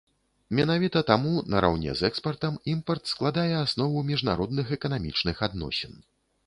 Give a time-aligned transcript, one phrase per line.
[0.59, 5.93] Менавіта таму, нараўне з экспартам, імпарт складае аснову міжнародных эканамічных адносін.